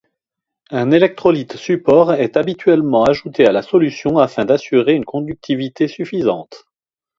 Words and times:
Un 0.71 0.89
électrolyte 0.89 1.57
support 1.57 2.11
est 2.15 2.35
habituellement 2.35 3.03
ajouté 3.03 3.45
à 3.45 3.51
la 3.51 3.61
solution 3.61 4.17
afin 4.17 4.45
d'assurer 4.45 4.95
une 4.95 5.05
conductivité 5.05 5.87
suffisante. 5.87 6.65